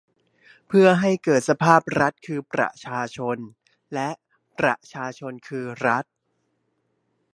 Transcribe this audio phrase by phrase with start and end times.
[0.67, 3.37] เพื่อให้เกิดสภาพรัฐคือประชาชน
[3.93, 4.09] และ
[4.59, 6.05] ประชาชนคือรัฐ